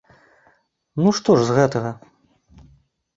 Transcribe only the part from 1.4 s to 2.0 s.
з гэтага?